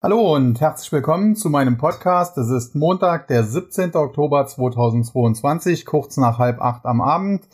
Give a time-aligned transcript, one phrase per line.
[0.00, 2.38] Hallo und herzlich willkommen zu meinem Podcast.
[2.38, 3.96] Es ist Montag, der 17.
[3.96, 7.48] Oktober 2022, kurz nach halb acht am Abend.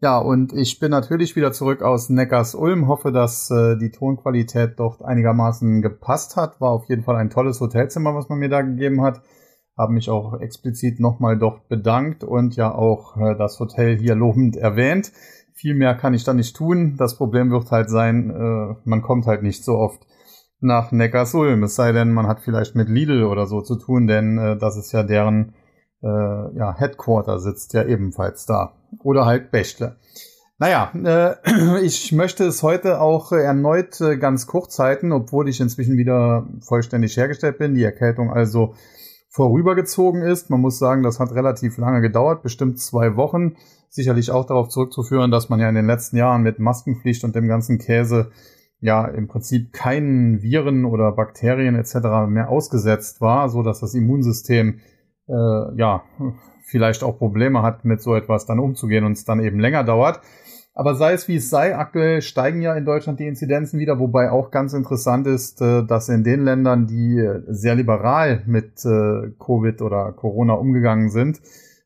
[0.00, 2.88] Ja, und ich bin natürlich wieder zurück aus Neckars Ulm.
[2.88, 6.58] Hoffe, dass äh, die Tonqualität dort einigermaßen gepasst hat.
[6.58, 9.20] War auf jeden Fall ein tolles Hotelzimmer, was man mir da gegeben hat.
[9.76, 14.56] Habe mich auch explizit nochmal dort bedankt und ja auch äh, das Hotel hier lobend
[14.56, 15.12] erwähnt.
[15.52, 16.96] Viel mehr kann ich da nicht tun.
[16.96, 20.06] Das Problem wird halt sein, äh, man kommt halt nicht so oft
[20.60, 21.62] nach Neckarsulm.
[21.62, 24.76] Es sei denn, man hat vielleicht mit Lidl oder so zu tun, denn äh, das
[24.76, 25.54] ist ja deren
[26.02, 28.74] äh, ja, Headquarter sitzt ja ebenfalls da.
[29.02, 29.96] Oder halt Bächle.
[30.58, 35.96] Naja, äh, ich möchte es heute auch erneut äh, ganz kurz halten, obwohl ich inzwischen
[35.96, 38.74] wieder vollständig hergestellt bin, die Erkältung also
[39.30, 40.50] vorübergezogen ist.
[40.50, 43.56] Man muss sagen, das hat relativ lange gedauert, bestimmt zwei Wochen.
[43.88, 47.48] Sicherlich auch darauf zurückzuführen, dass man ja in den letzten Jahren mit Maskenpflicht und dem
[47.48, 48.30] ganzen Käse
[48.80, 52.28] ja im Prinzip keinen Viren oder Bakterien etc.
[52.28, 54.80] mehr ausgesetzt war, so dass das Immunsystem
[55.28, 56.02] äh, ja
[56.64, 60.20] vielleicht auch Probleme hat, mit so etwas dann umzugehen und es dann eben länger dauert.
[60.72, 64.30] Aber sei es wie es sei, aktuell steigen ja in Deutschland die Inzidenzen wieder, wobei
[64.30, 69.82] auch ganz interessant ist, äh, dass in den Ländern, die sehr liberal mit äh, Covid
[69.82, 71.40] oder Corona umgegangen sind,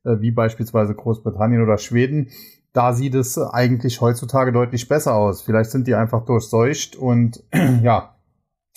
[0.05, 2.29] äh, wie beispielsweise Großbritannien oder Schweden,
[2.75, 5.41] da sieht es eigentlich heutzutage deutlich besser aus.
[5.41, 7.42] Vielleicht sind die einfach durchseucht und
[7.83, 8.17] ja,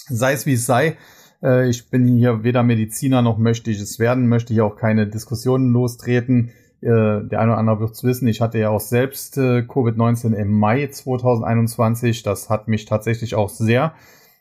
[0.07, 0.97] sei es wie es sei.
[1.43, 5.07] Äh, ich bin hier weder Mediziner noch möchte ich es werden, möchte hier auch keine
[5.07, 6.51] Diskussionen lostreten.
[6.81, 8.27] Äh, der eine oder andere wird es wissen.
[8.27, 12.21] Ich hatte ja auch selbst äh, Covid-19 im Mai 2021.
[12.21, 13.93] Das hat mich tatsächlich auch sehr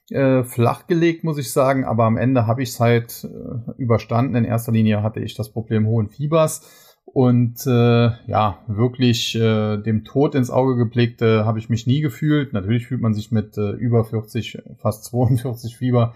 [0.09, 1.85] flach gelegt, muss ich sagen.
[1.85, 3.29] Aber am Ende habe ich es halt
[3.77, 4.37] überstanden.
[4.37, 6.61] In erster Linie hatte ich das Problem hohen Fiebers
[7.17, 12.03] und äh, ja, wirklich äh, dem Tod ins Auge geblickt äh, habe ich mich nie
[12.03, 12.53] gefühlt.
[12.53, 16.13] Natürlich fühlt man sich mit äh, über 40, fast 42 Fieber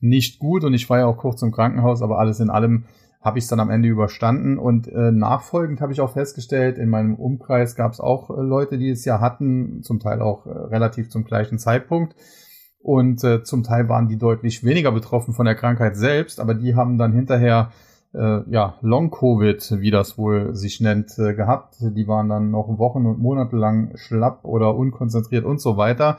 [0.00, 0.64] nicht gut.
[0.64, 2.84] Und ich war ja auch kurz im Krankenhaus, aber alles in allem
[3.22, 4.58] habe ich es dann am Ende überstanden.
[4.58, 8.76] Und äh, nachfolgend habe ich auch festgestellt, in meinem Umkreis gab es auch äh, Leute,
[8.76, 12.14] die es ja hatten, zum Teil auch äh, relativ zum gleichen Zeitpunkt.
[12.78, 16.74] Und äh, zum Teil waren die deutlich weniger betroffen von der Krankheit selbst, aber die
[16.74, 17.72] haben dann hinterher
[18.14, 21.76] äh, ja, Long-Covid, wie das wohl sich nennt, äh, gehabt.
[21.80, 26.18] Die waren dann noch Wochen und Monate lang schlapp oder unkonzentriert und so weiter.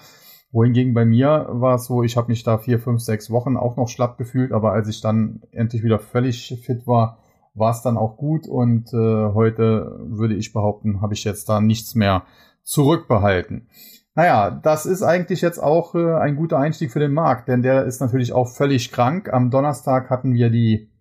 [0.51, 3.75] Wohingegen bei mir war es so, ich habe mich da vier, fünf, sechs Wochen auch
[3.75, 7.17] noch schlapp gefühlt, aber als ich dann endlich wieder völlig fit war,
[7.55, 11.59] war es dann auch gut und äh, heute würde ich behaupten, habe ich jetzt da
[11.59, 12.23] nichts mehr
[12.63, 13.67] zurückbehalten.
[14.15, 17.85] Naja, das ist eigentlich jetzt auch äh, ein guter Einstieg für den Markt, denn der
[17.85, 19.33] ist natürlich auch völlig krank.
[19.33, 20.92] Am Donnerstag hatten wir die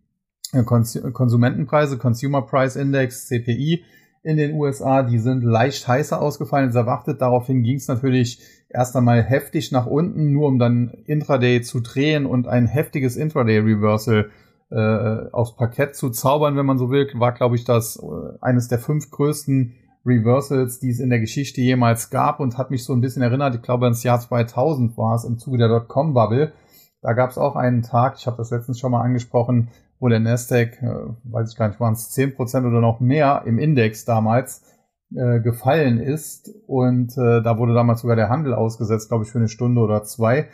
[0.53, 3.85] Konsumentenpreise, Consumer Price Index, CPI
[4.23, 7.21] in den USA, die sind leicht heißer ausgefallen als erwartet.
[7.21, 12.27] Daraufhin ging es natürlich erst einmal heftig nach unten, nur um dann Intraday zu drehen
[12.27, 14.31] und ein heftiges Intraday-Reversal
[14.71, 18.69] äh, aufs Parkett zu zaubern, wenn man so will, war, glaube ich, das äh, eines
[18.69, 19.75] der fünf größten
[20.07, 23.55] Reversals, die es in der Geschichte jemals gab und hat mich so ein bisschen erinnert,
[23.55, 26.53] ich glaube, ins Jahr 2000 war es im Zuge der Dotcom-Bubble.
[27.03, 29.71] Da gab es auch einen Tag, ich habe das letztens schon mal angesprochen,
[30.03, 33.61] wo der Nasdaq, äh, weiß ich gar nicht, waren es 10% oder noch mehr im
[33.61, 34.65] Index damals
[35.15, 36.51] äh, gefallen ist.
[36.67, 40.03] Und äh, da wurde damals sogar der Handel ausgesetzt, glaube ich, für eine Stunde oder
[40.03, 40.49] zwei.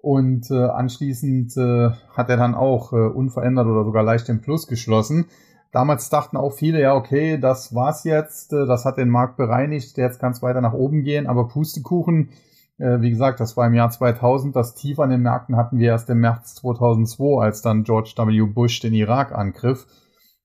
[0.00, 4.68] Und äh, anschließend äh, hat er dann auch äh, unverändert oder sogar leicht im Plus
[4.68, 5.26] geschlossen.
[5.70, 9.98] Damals dachten auch viele, ja, okay, das war's jetzt, äh, das hat den Markt bereinigt,
[9.98, 12.30] jetzt kann es weiter nach oben gehen, aber Pustekuchen,
[12.78, 14.54] äh, wie gesagt, das war im Jahr 2000.
[14.54, 18.42] Das Tief an den Märkten hatten wir erst im März 2002, als dann George W.
[18.52, 19.86] Bush den Irak angriff.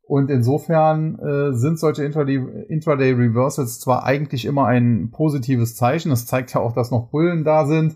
[0.09, 6.25] Und insofern äh, sind solche Intraday, Intraday Reversals zwar eigentlich immer ein positives Zeichen, das
[6.25, 7.95] zeigt ja auch, dass noch Bullen da sind,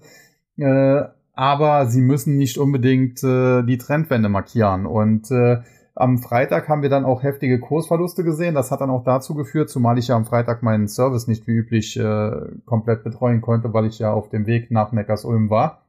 [0.57, 1.01] äh,
[1.33, 4.85] aber sie müssen nicht unbedingt äh, die Trendwende markieren.
[4.85, 5.61] Und äh,
[5.95, 8.55] am Freitag haben wir dann auch heftige Kursverluste gesehen.
[8.55, 11.51] Das hat dann auch dazu geführt, zumal ich ja am Freitag meinen Service nicht wie
[11.51, 12.31] üblich äh,
[12.65, 15.83] komplett betreuen konnte, weil ich ja auf dem Weg nach Neckarsulm war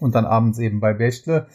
[0.00, 1.46] und dann abends eben bei Bechtle,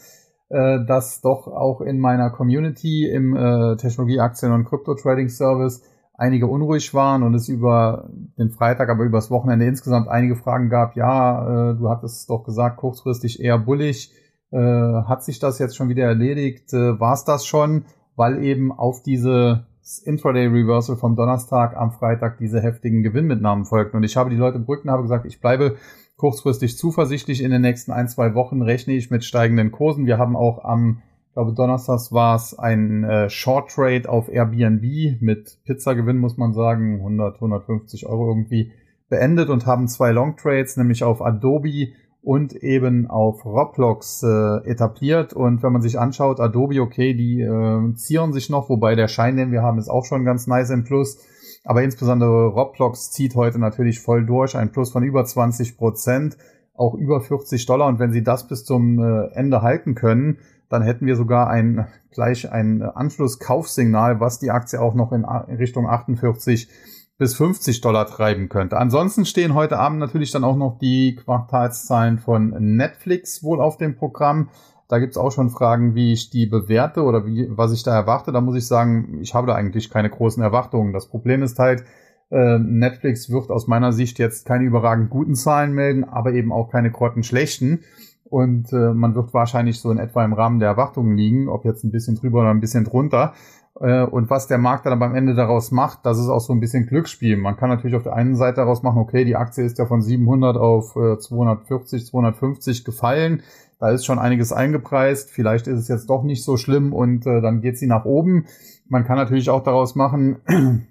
[0.48, 5.82] äh, dass doch auch in meiner Community im äh, Technologieaktien- und Krypto-Trading-Service
[6.14, 8.08] einige unruhig waren und es über
[8.38, 10.96] den Freitag, aber übers Wochenende insgesamt einige Fragen gab.
[10.96, 14.12] Ja, äh, du hattest doch gesagt, kurzfristig eher bullig
[14.50, 16.72] äh, hat sich das jetzt schon wieder erledigt?
[16.72, 17.84] Äh, War es das schon?
[18.14, 19.66] Weil eben auf diese
[20.04, 23.96] Intraday Reversal vom Donnerstag am Freitag diese heftigen Gewinnmitnahmen folgten.
[23.96, 25.76] Und ich habe die Leute brücken, habe gesagt, ich bleibe
[26.16, 27.42] kurzfristig zuversichtlich.
[27.42, 30.06] In den nächsten ein, zwei Wochen rechne ich mit steigenden Kursen.
[30.06, 35.20] Wir haben auch am, ich glaube, Donnerstags war es ein äh, Short Trade auf Airbnb
[35.20, 38.72] mit Pizzagewinn, muss man sagen, 100, 150 Euro irgendwie
[39.08, 41.92] beendet und haben zwei Long Trades, nämlich auf Adobe
[42.26, 45.32] und eben auf Roblox äh, etabliert.
[45.32, 49.36] Und wenn man sich anschaut, Adobe, okay, die äh, zieren sich noch, wobei der Schein,
[49.36, 51.18] den wir haben, ist auch schon ganz nice im Plus.
[51.62, 56.36] Aber insbesondere Roblox zieht heute natürlich voll durch, ein Plus von über 20 Prozent,
[56.74, 57.86] auch über 40 Dollar.
[57.86, 60.38] Und wenn sie das bis zum äh, Ende halten können,
[60.68, 65.86] dann hätten wir sogar ein gleich ein Anschlusskaufsignal, was die Aktie auch noch in Richtung
[65.86, 66.68] 48
[67.18, 68.76] bis 50 Dollar treiben könnte.
[68.76, 73.96] Ansonsten stehen heute Abend natürlich dann auch noch die Quartalszahlen von Netflix wohl auf dem
[73.96, 74.50] Programm.
[74.88, 78.32] Da gibt's auch schon Fragen, wie ich die bewerte oder wie, was ich da erwarte.
[78.32, 80.92] Da muss ich sagen, ich habe da eigentlich keine großen Erwartungen.
[80.92, 81.84] Das Problem ist halt,
[82.30, 86.70] äh, Netflix wird aus meiner Sicht jetzt keine überragend guten Zahlen melden, aber eben auch
[86.70, 87.84] keine grottenschlechten.
[88.24, 91.84] Und äh, man wird wahrscheinlich so in etwa im Rahmen der Erwartungen liegen, ob jetzt
[91.84, 93.34] ein bisschen drüber oder ein bisschen drunter.
[93.80, 96.60] Äh, und was der Markt dann am Ende daraus macht, das ist auch so ein
[96.60, 97.36] bisschen Glücksspiel.
[97.36, 100.00] Man kann natürlich auf der einen Seite daraus machen, okay, die Aktie ist ja von
[100.00, 103.42] 700 auf äh, 240, 250 gefallen.
[103.78, 105.30] Da ist schon einiges eingepreist.
[105.30, 108.46] Vielleicht ist es jetzt doch nicht so schlimm und äh, dann geht sie nach oben.
[108.88, 110.38] Man kann natürlich auch daraus machen,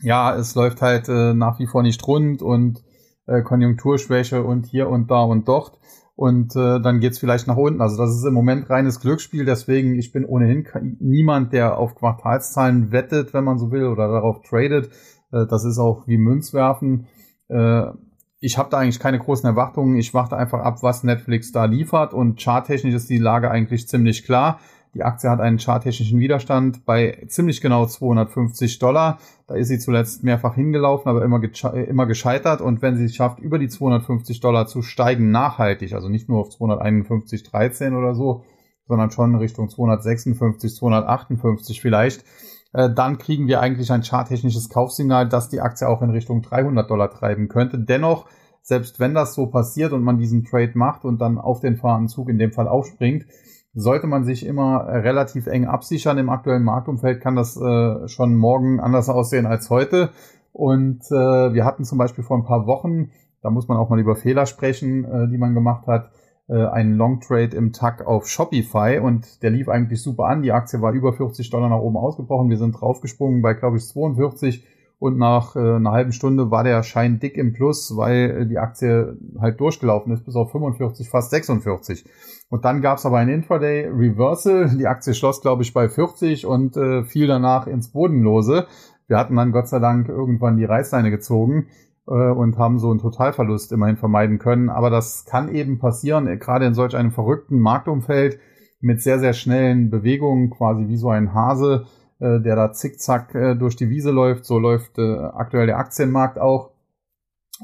[0.00, 2.82] ja, es läuft halt äh, nach wie vor nicht rund und
[3.26, 5.78] äh, Konjunkturschwäche und hier und da und dort
[6.20, 7.80] und äh, dann geht's vielleicht nach unten.
[7.80, 10.66] Also das ist im Moment reines Glücksspiel, deswegen ich bin ohnehin
[11.00, 14.90] niemand, der auf Quartalszahlen wettet, wenn man so will, oder darauf tradet.
[15.32, 17.06] Äh, das ist auch wie Münzwerfen.
[17.48, 17.84] Äh,
[18.38, 19.96] ich habe da eigentlich keine großen Erwartungen.
[19.96, 24.26] Ich warte einfach ab, was Netflix da liefert und charttechnisch ist die Lage eigentlich ziemlich
[24.26, 24.60] klar.
[24.94, 29.18] Die Aktie hat einen charttechnischen Widerstand bei ziemlich genau 250 Dollar.
[29.46, 31.40] Da ist sie zuletzt mehrfach hingelaufen, aber immer,
[31.74, 32.60] immer gescheitert.
[32.60, 36.40] Und wenn sie es schafft, über die 250 Dollar zu steigen, nachhaltig, also nicht nur
[36.40, 38.42] auf 251,13 oder so,
[38.88, 42.24] sondern schon Richtung 256, 258 vielleicht,
[42.72, 46.90] äh, dann kriegen wir eigentlich ein charttechnisches Kaufsignal, das die Aktie auch in Richtung 300
[46.90, 47.78] Dollar treiben könnte.
[47.78, 48.26] Dennoch,
[48.62, 52.08] selbst wenn das so passiert und man diesen Trade macht und dann auf den fahrenden
[52.08, 53.26] Zug in dem Fall aufspringt,
[53.72, 56.18] sollte man sich immer relativ eng absichern.
[56.18, 60.10] Im aktuellen Marktumfeld kann das äh, schon morgen anders aussehen als heute.
[60.52, 63.10] Und äh, wir hatten zum Beispiel vor ein paar Wochen,
[63.42, 66.10] da muss man auch mal über Fehler sprechen, äh, die man gemacht hat,
[66.48, 70.42] äh, einen Long Trade im Tag auf Shopify und der lief eigentlich super an.
[70.42, 72.50] Die Aktie war über 40 Dollar nach oben ausgebrochen.
[72.50, 74.66] Wir sind draufgesprungen bei, glaube ich, 42
[75.00, 79.16] und nach äh, einer halben Stunde war der Schein dick im Plus, weil die Aktie
[79.40, 82.04] halt durchgelaufen ist bis auf 45, fast 46.
[82.50, 84.76] Und dann gab es aber ein Intraday Reversal.
[84.76, 88.66] Die Aktie schloss, glaube ich, bei 40 und äh, fiel danach ins Bodenlose.
[89.08, 91.68] Wir hatten dann Gott sei Dank irgendwann die Reißleine gezogen
[92.06, 94.68] äh, und haben so einen Totalverlust immerhin vermeiden können.
[94.68, 98.38] Aber das kann eben passieren, äh, gerade in solch einem verrückten Marktumfeld
[98.80, 101.86] mit sehr, sehr schnellen Bewegungen, quasi wie so ein Hase
[102.20, 104.44] äh, der da zickzack äh, durch die Wiese läuft.
[104.44, 106.70] So läuft äh, aktuell der Aktienmarkt auch.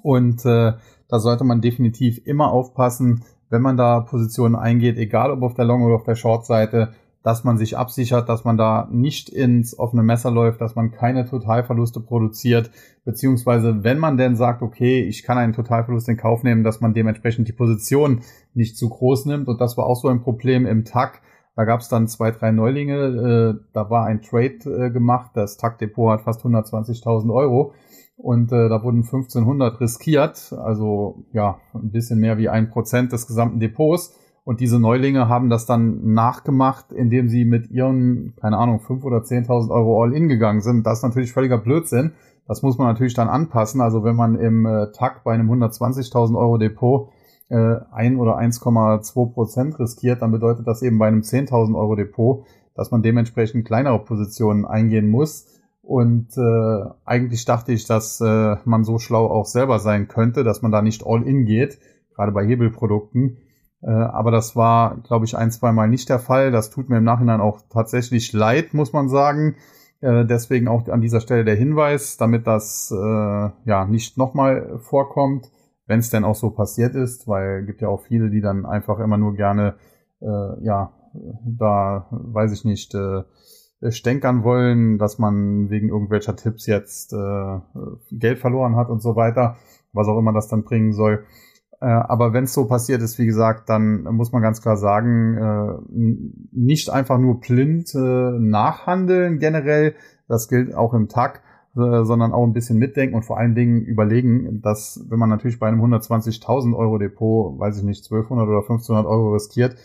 [0.03, 0.73] Und äh,
[1.09, 5.65] da sollte man definitiv immer aufpassen, wenn man da Positionen eingeht, egal ob auf der
[5.65, 6.93] Long- oder auf der Short-Seite,
[7.23, 11.29] dass man sich absichert, dass man da nicht ins offene Messer läuft, dass man keine
[11.29, 12.71] Totalverluste produziert,
[13.05, 16.95] beziehungsweise wenn man denn sagt, okay, ich kann einen Totalverlust in Kauf nehmen, dass man
[16.95, 18.21] dementsprechend die Position
[18.55, 19.49] nicht zu groß nimmt.
[19.49, 21.21] Und das war auch so ein Problem im TAC.
[21.57, 23.57] Da gab es dann zwei, drei Neulinge.
[23.57, 25.31] Äh, da war ein Trade äh, gemacht.
[25.35, 27.73] Das TAC-Depot hat fast 120.000 Euro.
[28.19, 30.53] Und äh, da wurden 1500 riskiert.
[30.53, 34.15] Also ja, ein bisschen mehr wie ein Prozent des gesamten Depots.
[34.45, 39.17] Und diese Neulinge haben das dann nachgemacht, indem sie mit ihren, keine Ahnung, 5.000 oder
[39.19, 40.87] 10.000 Euro All-In gegangen sind.
[40.87, 42.13] Das ist natürlich völliger Blödsinn.
[42.47, 43.81] Das muss man natürlich dann anpassen.
[43.81, 47.09] Also wenn man im äh, TAC bei einem 120.000 Euro Depot
[47.49, 52.45] äh, 1 oder 1,2 Prozent riskiert, dann bedeutet das eben bei einem 10.000 Euro Depot,
[52.75, 55.47] dass man dementsprechend kleinere Positionen eingehen muss.
[55.83, 60.61] Und äh, eigentlich dachte ich, dass äh, man so schlau auch selber sein könnte, dass
[60.61, 61.79] man da nicht all in geht,
[62.15, 63.39] gerade bei Hebelprodukten.
[63.83, 66.51] Äh, aber das war, glaube ich, ein, zwei Mal nicht der Fall.
[66.51, 69.55] Das tut mir im Nachhinein auch tatsächlich leid, muss man sagen.
[70.01, 75.53] Äh, deswegen auch an dieser Stelle der Hinweis, damit das äh, ja nicht nochmal vorkommt
[75.87, 78.99] wenn es denn auch so passiert ist, weil gibt ja auch viele, die dann einfach
[78.99, 79.77] immer nur gerne,
[80.21, 80.93] äh, ja,
[81.45, 83.23] da, weiß ich nicht, äh,
[83.91, 87.61] stänkern wollen, dass man wegen irgendwelcher Tipps jetzt äh,
[88.11, 89.57] Geld verloren hat und so weiter,
[89.93, 91.25] was auch immer das dann bringen soll.
[91.81, 95.37] Äh, aber wenn es so passiert ist, wie gesagt, dann muss man ganz klar sagen,
[95.37, 95.75] äh,
[96.53, 99.95] nicht einfach nur blind äh, nachhandeln generell,
[100.27, 101.41] das gilt auch im äh,
[101.77, 105.69] sondern auch ein bisschen mitdenken und vor allen Dingen überlegen, dass wenn man natürlich bei
[105.69, 109.77] einem 120.000 Euro Depot, weiß ich nicht, 1200 oder 1500 Euro riskiert,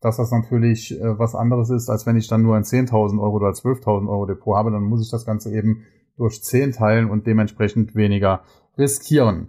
[0.00, 3.36] dass das natürlich äh, was anderes ist, als wenn ich dann nur ein 10.000 Euro
[3.36, 5.84] oder 12.000 Euro Depot habe, dann muss ich das Ganze eben
[6.16, 8.42] durch 10 teilen und dementsprechend weniger
[8.76, 9.48] riskieren.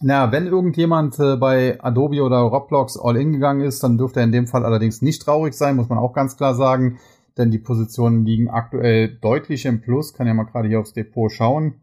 [0.00, 4.24] Na, wenn irgendjemand äh, bei Adobe oder Roblox all in gegangen ist, dann dürfte er
[4.24, 6.98] in dem Fall allerdings nicht traurig sein, muss man auch ganz klar sagen,
[7.36, 10.14] denn die Positionen liegen aktuell deutlich im Plus.
[10.14, 11.80] Kann ja mal gerade hier aufs Depot schauen.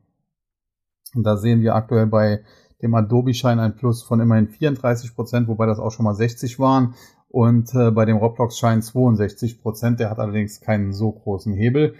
[1.13, 2.41] Und da sehen wir aktuell bei
[2.81, 6.95] dem Adobe-Schein ein Plus von immerhin 34 Prozent, wobei das auch schon mal 60 waren.
[7.27, 9.99] Und äh, bei dem Roblox-Schein 62 Prozent.
[9.99, 11.95] Der hat allerdings keinen so großen Hebel.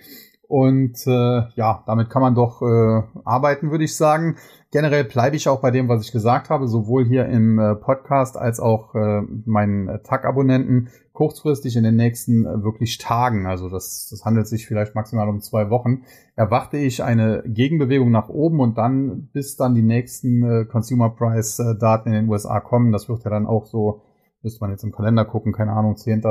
[0.51, 4.35] Und äh, ja, damit kann man doch äh, arbeiten, würde ich sagen.
[4.69, 8.35] Generell bleibe ich auch bei dem, was ich gesagt habe, sowohl hier im äh, Podcast
[8.35, 14.07] als auch äh, meinen äh, Tag-Abonnenten kurzfristig in den nächsten äh, wirklich Tagen, also das,
[14.09, 16.03] das handelt sich vielleicht maximal um zwei Wochen,
[16.35, 21.59] erwarte ich eine Gegenbewegung nach oben und dann, bis dann die nächsten äh, Consumer Price
[21.59, 24.01] äh, Daten in den USA kommen, das wird ja dann auch so,
[24.41, 26.23] müsste man jetzt im Kalender gucken, keine Ahnung, 10.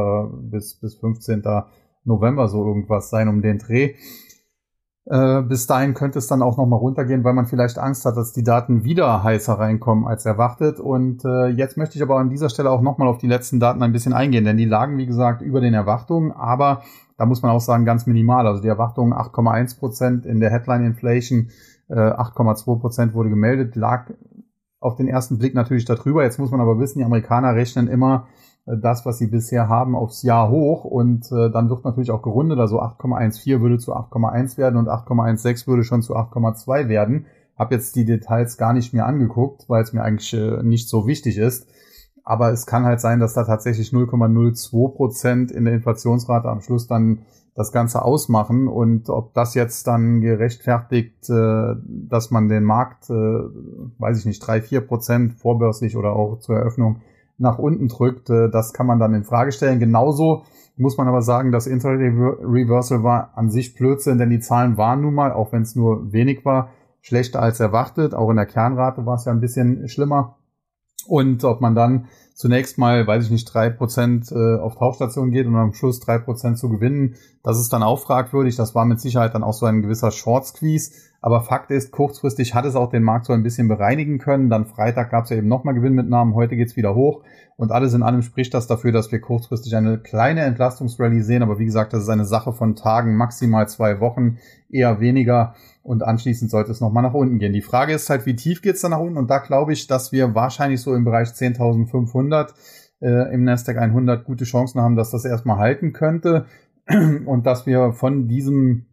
[0.51, 1.43] bis, bis 15.
[2.05, 3.95] November so irgendwas sein um den Dreh.
[5.07, 8.33] Äh, bis dahin könnte es dann auch nochmal runtergehen, weil man vielleicht Angst hat, dass
[8.33, 10.79] die Daten wieder heißer reinkommen als erwartet.
[10.79, 13.83] Und äh, jetzt möchte ich aber an dieser Stelle auch nochmal auf die letzten Daten
[13.83, 16.83] ein bisschen eingehen, denn die lagen, wie gesagt, über den Erwartungen, aber
[17.17, 18.47] da muss man auch sagen, ganz minimal.
[18.47, 21.51] Also die Erwartungen 8,1 Prozent in der Headline Inflation,
[21.89, 24.11] äh, 8,2 Prozent wurde gemeldet, lag
[24.81, 26.23] auf den ersten Blick natürlich darüber.
[26.23, 28.29] Jetzt muss man aber wissen, die Amerikaner rechnen immer
[28.77, 32.59] das, was sie bisher haben, aufs Jahr hoch und äh, dann wird natürlich auch gerundet,
[32.59, 37.27] also 8,14 würde zu 8,1 werden und 8,16 würde schon zu 8,2 werden.
[37.57, 41.07] Hab jetzt die Details gar nicht mehr angeguckt, weil es mir eigentlich äh, nicht so
[41.07, 41.69] wichtig ist.
[42.25, 46.87] Aber es kann halt sein, dass da tatsächlich 0,02 Prozent in der Inflationsrate am Schluss
[46.87, 47.23] dann
[47.55, 53.15] das Ganze ausmachen und ob das jetzt dann gerechtfertigt, äh, dass man den Markt, äh,
[53.15, 57.01] weiß ich nicht, drei, vier Prozent vorbörslich oder auch zur Eröffnung
[57.41, 59.81] nach unten drückt, äh, das kann man dann in Frage stellen.
[59.81, 60.45] Genauso
[60.77, 65.01] muss man aber sagen, das Intraday Reversal war an sich Blödsinn, denn die Zahlen waren
[65.03, 66.71] nun mal, auch wenn es nur wenig war,
[67.03, 68.15] schlechter als erwartet.
[68.15, 70.37] Auch in der Kernrate war es ja ein bisschen schlimmer.
[71.07, 72.07] Und ob man dann
[72.41, 76.19] zunächst mal, weiß ich nicht, drei Prozent äh, auf Tauchstation geht und am Schluss drei
[76.19, 78.57] Prozent zu gewinnen, das ist dann auch fragwürdig.
[78.57, 80.93] Das war mit Sicherheit dann auch so ein gewisser Short-Squeeze.
[81.23, 84.49] Aber Fakt ist, kurzfristig hat es auch den Markt so ein bisschen bereinigen können.
[84.49, 87.23] Dann Freitag gab es ja eben nochmal Gewinnmitnahmen, heute geht's wieder hoch.
[87.57, 91.43] Und alles in allem spricht das dafür, dass wir kurzfristig eine kleine Entlastungsrallye sehen.
[91.43, 94.39] Aber wie gesagt, das ist eine Sache von Tagen, maximal zwei Wochen,
[94.71, 95.55] eher weniger.
[95.83, 97.53] Und anschließend sollte es nochmal nach unten gehen.
[97.53, 99.19] Die Frage ist halt, wie tief geht's da nach unten?
[99.19, 102.30] Und da glaube ich, dass wir wahrscheinlich so im Bereich 10.500
[103.01, 106.47] äh, im Nasdaq 100 gute Chancen haben, dass das erstmal halten könnte.
[107.27, 108.87] Und dass wir von diesem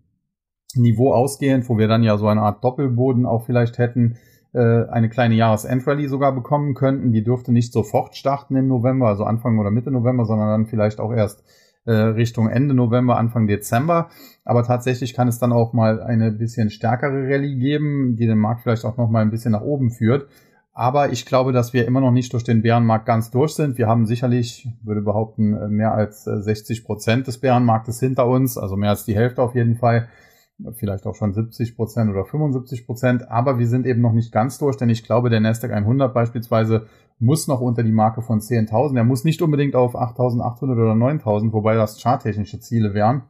[0.76, 4.18] Niveau ausgehend, wo wir dann ja so eine Art Doppelboden auch vielleicht hätten,
[4.54, 7.12] äh, eine kleine Jahresendrallye sogar bekommen könnten.
[7.12, 11.00] Die dürfte nicht sofort starten im November, also Anfang oder Mitte November, sondern dann vielleicht
[11.00, 11.44] auch erst
[11.86, 14.10] äh, Richtung Ende November, Anfang Dezember.
[14.46, 18.62] Aber tatsächlich kann es dann auch mal eine bisschen stärkere Rallye geben, die den Markt
[18.62, 20.28] vielleicht auch noch mal ein bisschen nach oben führt.
[20.80, 23.80] Aber ich glaube, dass wir immer noch nicht durch den Bärenmarkt ganz durch sind.
[23.80, 28.92] Wir haben sicherlich, würde behaupten, mehr als 60 Prozent des Bärenmarktes hinter uns, also mehr
[28.92, 30.08] als die Hälfte auf jeden Fall
[30.74, 34.60] vielleicht auch schon 70 Prozent oder 75 Prozent, aber wir sind eben noch nicht ganz
[34.60, 36.86] durch, denn ich glaube, der Nasdaq 100 beispielsweise
[37.18, 38.98] muss noch unter die Marke von 10.000.
[38.98, 43.24] Er muss nicht unbedingt auf 8.800 oder 9.000, wobei das charttechnische Ziele wären.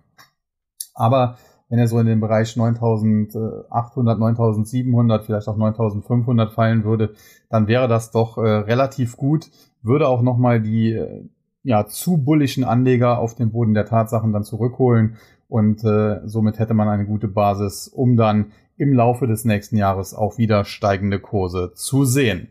[0.93, 1.37] Aber
[1.69, 7.13] wenn er so in den Bereich 9.800, 9.700, vielleicht auch 9.500 fallen würde,
[7.49, 9.49] dann wäre das doch äh, relativ gut,
[9.81, 11.25] würde auch nochmal die äh,
[11.63, 15.17] ja, zu bullischen Anleger auf den Boden der Tatsachen dann zurückholen
[15.49, 20.13] und äh, somit hätte man eine gute Basis, um dann im Laufe des nächsten Jahres
[20.13, 22.49] auch wieder steigende Kurse zu sehen.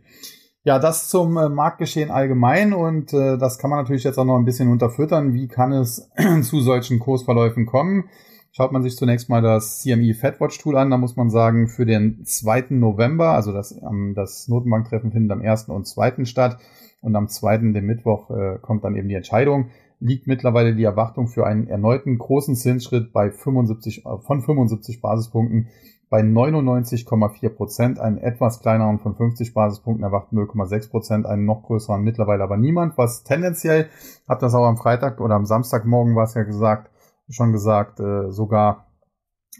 [0.65, 4.37] Ja, das zum äh, Marktgeschehen allgemein und äh, das kann man natürlich jetzt auch noch
[4.37, 5.33] ein bisschen unterfüttern.
[5.33, 6.11] Wie kann es
[6.43, 8.09] zu solchen Kursverläufen kommen?
[8.57, 11.85] Schaut man sich zunächst mal das CME Fedwatch Tool an, da muss man sagen, für
[11.85, 12.69] den 2.
[12.71, 13.79] November, also das,
[14.15, 15.69] das Notenbanktreffen findet am 1.
[15.69, 16.25] und 2.
[16.25, 16.57] statt
[17.03, 17.59] und am 2.
[17.73, 19.67] dem Mittwoch äh, kommt dann eben die Entscheidung
[20.01, 25.69] liegt mittlerweile die Erwartung für einen erneuten großen Zinsschritt bei 75, äh, von 75 Basispunkten
[26.09, 32.03] bei 99,4 Prozent, einen etwas kleineren von 50 Basispunkten erwarten 0,6 Prozent, einen noch größeren
[32.03, 33.91] mittlerweile aber niemand, was tendenziell,
[34.27, 36.91] hat das auch am Freitag oder am Samstagmorgen war es ja gesagt,
[37.29, 38.87] schon gesagt, äh, sogar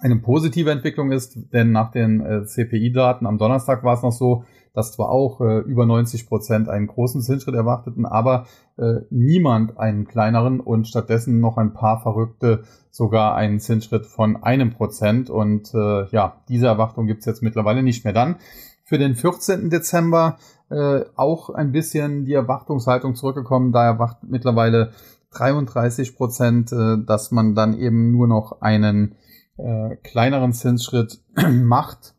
[0.01, 4.45] eine positive Entwicklung ist, denn nach den äh, CPI-Daten am Donnerstag war es noch so,
[4.75, 8.47] dass zwar auch äh, über 90 Prozent einen großen Zinsschritt erwarteten, aber
[8.77, 14.75] äh, niemand einen kleineren und stattdessen noch ein paar Verrückte sogar einen Zinsschritt von einem
[14.75, 15.31] Prozent.
[15.31, 18.13] Und äh, ja, diese Erwartung gibt's jetzt mittlerweile nicht mehr.
[18.13, 18.37] Dann
[18.85, 19.71] für den 14.
[19.71, 20.37] Dezember
[20.69, 23.73] äh, auch ein bisschen die Erwartungshaltung zurückgekommen.
[23.73, 24.93] Da erwacht mittlerweile
[25.39, 29.17] 33 Prozent, äh, dass man dann eben nur noch einen
[29.57, 32.17] äh, kleineren Zinsschritt macht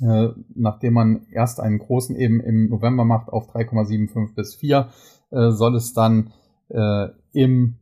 [0.00, 4.88] äh, nachdem man erst einen großen eben im November macht auf 3,75 bis 4,
[5.30, 6.32] äh, soll es dann
[6.68, 7.76] äh, im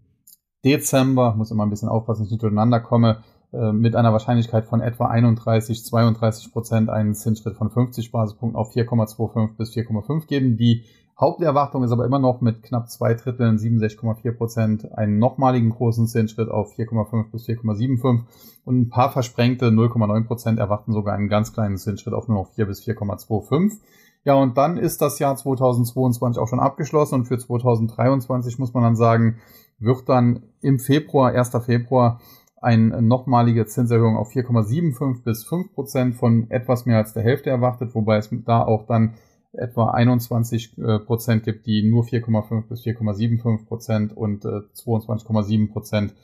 [0.64, 3.22] Dezember, muss immer ein bisschen aufpassen, dass ich nicht durcheinander komme,
[3.52, 8.74] äh, mit einer Wahrscheinlichkeit von etwa 31, 32 Prozent einen Zinsschritt von 50 Basispunkten auf
[8.74, 10.56] 4,25 bis 4,5 geben.
[10.56, 10.84] Die
[11.20, 16.48] Haupterwartung ist aber immer noch mit knapp zwei Dritteln, 67,4 Prozent, einen nochmaligen großen Zinsschritt
[16.48, 18.24] auf 4,5 bis 4,75
[18.64, 22.50] und ein paar versprengte 0,9 Prozent erwarten sogar einen ganz kleinen Zinsschritt auf nur noch
[22.54, 23.78] 4 bis 4,25.
[24.24, 28.84] Ja, und dann ist das Jahr 2022 auch schon abgeschlossen und für 2023 muss man
[28.84, 29.38] dann sagen,
[29.78, 31.50] wird dann im Februar, 1.
[31.64, 32.20] Februar,
[32.60, 37.94] eine nochmalige Zinserhöhung auf 4,75 bis 5 Prozent von etwas mehr als der Hälfte erwartet,
[37.94, 39.14] wobei es da auch dann
[39.52, 46.14] etwa 21 äh, Prozent gibt, die nur 4,5 bis 4,75 Prozent und äh, 22,7 Prozent,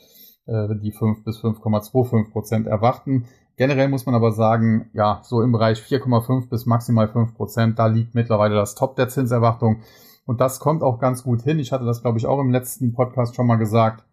[0.46, 3.26] äh, die 5 bis 5,25 Prozent erwarten.
[3.56, 7.86] Generell muss man aber sagen, ja, so im Bereich 4,5 bis maximal 5 Prozent, da
[7.86, 9.82] liegt mittlerweile das Top der Zinserwartung.
[10.24, 11.58] Und das kommt auch ganz gut hin.
[11.58, 14.04] Ich hatte das, glaube ich, auch im letzten Podcast schon mal gesagt.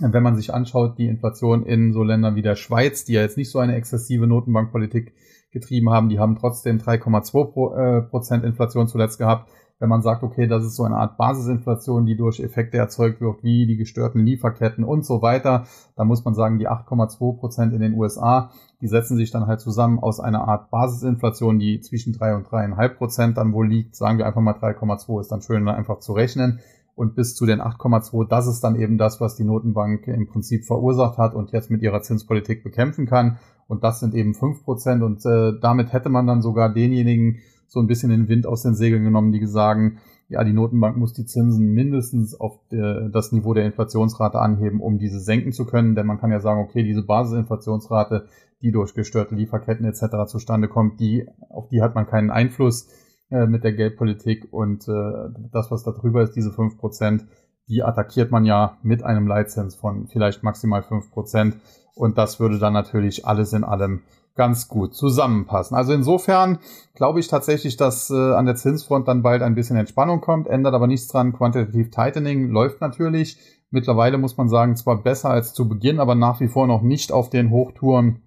[0.00, 3.36] Wenn man sich anschaut, die Inflation in so Ländern wie der Schweiz, die ja jetzt
[3.36, 5.14] nicht so eine exzessive Notenbankpolitik
[5.54, 9.48] getrieben haben, die haben trotzdem 3,2 äh, Prozent Inflation zuletzt gehabt.
[9.80, 13.42] Wenn man sagt, okay, das ist so eine Art Basisinflation, die durch Effekte erzeugt wird,
[13.42, 15.64] wie die gestörten Lieferketten und so weiter,
[15.96, 19.60] dann muss man sagen, die 8,2 Prozent in den USA, die setzen sich dann halt
[19.60, 23.96] zusammen aus einer Art Basisinflation, die zwischen 3 und 3,5 Prozent dann wohl liegt.
[23.96, 26.60] Sagen wir einfach mal 3,2 ist dann schön einfach zu rechnen.
[26.94, 30.64] Und bis zu den 8,2, das ist dann eben das, was die Notenbank im Prinzip
[30.64, 33.38] verursacht hat und jetzt mit ihrer Zinspolitik bekämpfen kann.
[33.68, 35.02] Und das sind eben 5 Prozent.
[35.02, 38.74] Und äh, damit hätte man dann sogar denjenigen so ein bisschen den Wind aus den
[38.74, 43.52] Segeln genommen, die sagen, ja, die Notenbank muss die Zinsen mindestens auf der, das Niveau
[43.52, 45.94] der Inflationsrate anheben, um diese senken zu können.
[45.94, 48.26] Denn man kann ja sagen, okay, diese Basisinflationsrate,
[48.62, 50.26] die durch gestörte Lieferketten etc.
[50.26, 52.88] zustande kommt, die, auf die hat man keinen Einfluss
[53.30, 57.26] äh, mit der Geldpolitik und äh, das, was da drüber ist, diese fünf Prozent,
[57.68, 61.56] die attackiert man ja mit einem Leitzins von vielleicht maximal fünf Prozent
[61.94, 64.02] und das würde dann natürlich alles in allem
[64.34, 65.76] ganz gut zusammenpassen.
[65.76, 66.58] Also insofern
[66.94, 70.74] glaube ich tatsächlich, dass äh, an der Zinsfront dann bald ein bisschen Entspannung kommt, ändert
[70.74, 71.32] aber nichts dran.
[71.32, 73.38] Quantitative Tightening läuft natürlich.
[73.70, 77.12] Mittlerweile muss man sagen, zwar besser als zu Beginn, aber nach wie vor noch nicht
[77.12, 78.22] auf den Hochtouren,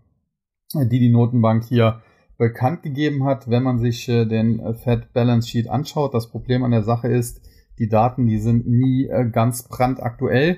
[0.73, 2.01] die die Notenbank hier
[2.37, 6.13] bekannt gegeben hat, wenn man sich äh, den äh, Fed Balance Sheet anschaut.
[6.13, 7.41] Das Problem an der Sache ist,
[7.79, 10.57] die Daten, die sind nie äh, ganz brandaktuell.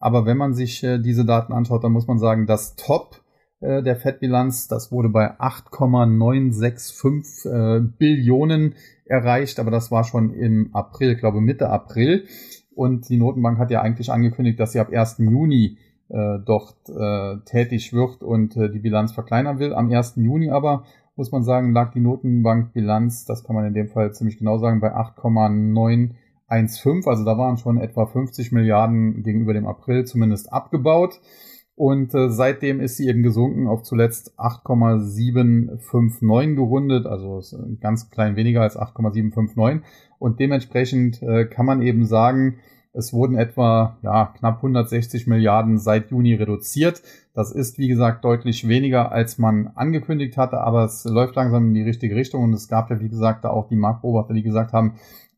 [0.00, 3.22] Aber wenn man sich diese Daten anschaut, dann muss man sagen, das Top
[3.62, 7.50] der Fed-Bilanz, das wurde bei 8,965
[7.96, 8.74] Billionen
[9.06, 12.26] erreicht, aber das war schon im April, glaube Mitte April.
[12.74, 15.16] Und die Notenbank hat ja eigentlich angekündigt, dass sie ab 1.
[15.20, 19.72] Juni äh, dort äh, tätig wird und äh, die Bilanz verkleinern will.
[19.72, 20.16] Am 1.
[20.16, 20.84] Juni aber
[21.16, 24.80] muss man sagen, lag die Notenbankbilanz, das kann man in dem Fall ziemlich genau sagen,
[24.80, 24.92] bei
[26.48, 27.10] 8,915.
[27.10, 31.20] Also da waren schon etwa 50 Milliarden gegenüber dem April zumindest abgebaut.
[31.76, 37.40] Und äh, seitdem ist sie eben gesunken auf zuletzt 8,759 gerundet, also
[37.80, 39.84] ganz klein weniger als 8,759.
[40.20, 42.60] Und dementsprechend äh, kann man eben sagen,
[42.96, 47.02] es wurden etwa ja, knapp 160 Milliarden seit Juni reduziert.
[47.34, 51.74] Das ist, wie gesagt, deutlich weniger, als man angekündigt hatte, aber es läuft langsam in
[51.74, 54.72] die richtige Richtung und es gab ja, wie gesagt, da auch die Marktbeobachter, die gesagt
[54.72, 54.94] haben,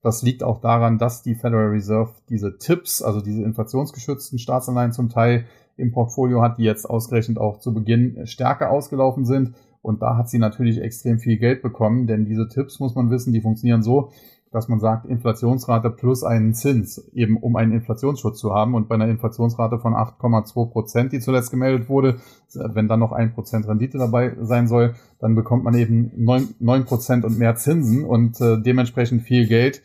[0.06, 5.08] das liegt auch daran, dass die Federal Reserve diese Tipps, also diese inflationsgeschützten Staatsanleihen zum
[5.08, 9.56] Teil im Portfolio hat, die jetzt ausgerechnet auch zu Beginn stärker ausgelaufen sind.
[9.82, 13.32] Und da hat sie natürlich extrem viel Geld bekommen, denn diese Tipps, muss man wissen,
[13.32, 14.12] die funktionieren so,
[14.56, 18.74] dass man sagt, Inflationsrate plus einen Zins, eben um einen Inflationsschutz zu haben.
[18.74, 22.16] Und bei einer Inflationsrate von 8,2 Prozent, die zuletzt gemeldet wurde,
[22.54, 27.26] wenn dann noch ein Prozent Rendite dabei sein soll, dann bekommt man eben neun Prozent
[27.26, 29.82] und mehr Zinsen und äh, dementsprechend viel Geld.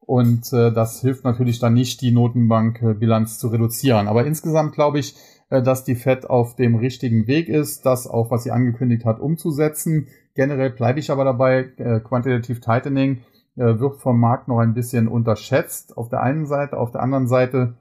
[0.00, 4.06] Und äh, das hilft natürlich dann nicht, die Notenbankbilanz zu reduzieren.
[4.06, 5.14] Aber insgesamt glaube ich,
[5.48, 9.18] äh, dass die Fed auf dem richtigen Weg ist, das auch, was sie angekündigt hat,
[9.18, 10.08] umzusetzen.
[10.34, 13.22] Generell bleibe ich aber dabei, äh, Quantitative Tightening
[13.56, 15.96] wird vom Markt noch ein bisschen unterschätzt.
[15.96, 17.74] Auf der einen Seite, auf der anderen Seite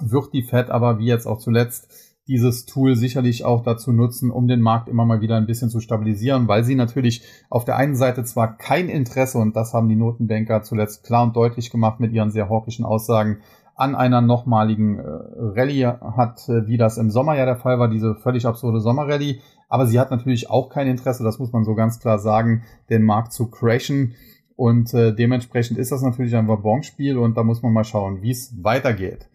[0.00, 4.46] wird die Fed aber wie jetzt auch zuletzt dieses Tool sicherlich auch dazu nutzen, um
[4.46, 7.96] den Markt immer mal wieder ein bisschen zu stabilisieren, weil sie natürlich auf der einen
[7.96, 12.12] Seite zwar kein Interesse, und das haben die Notenbanker zuletzt klar und deutlich gemacht mit
[12.12, 13.38] ihren sehr hawkischen Aussagen,
[13.74, 17.88] an einer nochmaligen äh, Rallye hat, äh, wie das im Sommer ja der Fall war,
[17.88, 19.40] diese völlig absurde Sommerrallye.
[19.68, 23.02] Aber sie hat natürlich auch kein Interesse, das muss man so ganz klar sagen, den
[23.02, 24.14] Markt zu crashen.
[24.56, 28.30] Und äh, dementsprechend ist das natürlich ein Wabonspiel und da muss man mal schauen, wie
[28.30, 29.28] es weitergeht.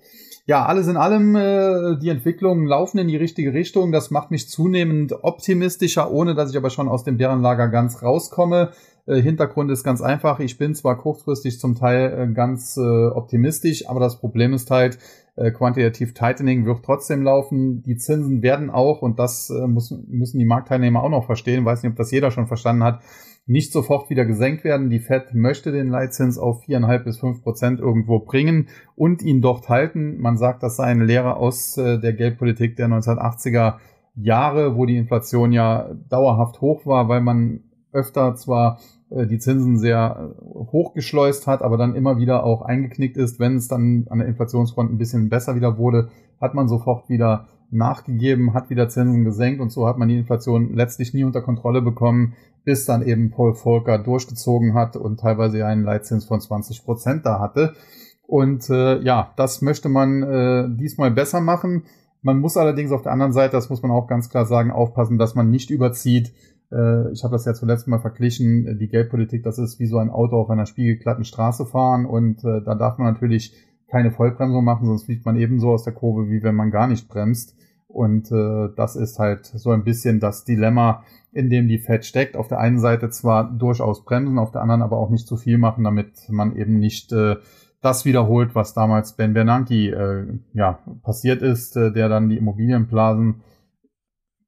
[0.46, 3.92] Ja, alles in allem, äh, die Entwicklungen laufen in die richtige Richtung.
[3.92, 8.72] Das macht mich zunehmend optimistischer, ohne dass ich aber schon aus dem Bärenlager ganz rauskomme.
[9.08, 10.40] Äh, Hintergrund ist ganz einfach.
[10.40, 15.00] Ich bin zwar kurzfristig zum Teil äh, ganz äh, optimistisch, aber das Problem ist halt,
[15.36, 17.84] äh, Quantitative Tightening wird trotzdem laufen.
[17.84, 21.84] Die Zinsen werden auch, und das äh, muss, müssen die Marktteilnehmer auch noch verstehen, weiß
[21.84, 23.02] nicht, ob das jeder schon verstanden hat,
[23.48, 24.90] nicht sofort wieder gesenkt werden.
[24.90, 29.70] Die Fed möchte den Leitzins auf viereinhalb bis fünf Prozent irgendwo bringen und ihn dort
[29.70, 30.20] halten.
[30.20, 33.76] Man sagt, das sei eine Lehre aus äh, der Geldpolitik der 1980er
[34.16, 37.62] Jahre, wo die Inflation ja dauerhaft hoch war, weil man
[37.94, 38.80] öfter zwar
[39.10, 43.40] äh, die Zinsen sehr äh, hochgeschleust hat, aber dann immer wieder auch eingeknickt ist.
[43.40, 46.10] Wenn es dann an der Inflationsfront ein bisschen besser wieder wurde,
[46.42, 50.74] hat man sofort wieder nachgegeben, hat wieder Zinsen gesenkt und so hat man die Inflation
[50.74, 52.34] letztlich nie unter Kontrolle bekommen,
[52.68, 57.40] bis dann eben Paul Volcker durchgezogen hat und teilweise einen Leitzins von 20 Prozent da
[57.40, 57.76] hatte.
[58.24, 61.84] Und äh, ja, das möchte man äh, diesmal besser machen.
[62.22, 65.18] Man muss allerdings auf der anderen Seite, das muss man auch ganz klar sagen, aufpassen,
[65.18, 66.34] dass man nicht überzieht.
[66.70, 68.78] Äh, ich habe das ja zuletzt mal verglichen.
[68.78, 72.62] Die Geldpolitik, das ist wie so ein Auto auf einer spiegelglatten Straße fahren und äh,
[72.62, 73.54] da darf man natürlich
[73.90, 77.08] keine Vollbremsung machen, sonst fliegt man ebenso aus der Kurve, wie wenn man gar nicht
[77.08, 77.56] bremst.
[77.88, 81.06] Und äh, das ist halt so ein bisschen das Dilemma,
[81.38, 82.36] in dem die Fed steckt.
[82.36, 85.58] Auf der einen Seite zwar durchaus bremsen, auf der anderen aber auch nicht zu viel
[85.58, 87.36] machen, damit man eben nicht äh,
[87.82, 93.44] das wiederholt, was damals Ben Bernanke äh, ja, passiert ist, äh, der dann die Immobilienblasen,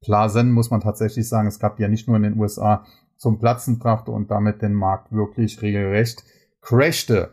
[0.02, 2.86] Blasen muss man tatsächlich sagen, es gab ja nicht nur in den USA,
[3.18, 6.24] zum Platzen brachte und damit den Markt wirklich regelrecht
[6.62, 7.32] crashte.